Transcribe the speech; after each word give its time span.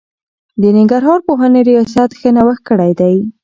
د 0.61 0.63
ننګرهار 0.77 1.19
پوهنې 1.27 1.61
رياست 1.69 2.09
ښه 2.19 2.29
نوښت 2.35 2.61
کړی 2.69 2.91
دی. 2.99 3.15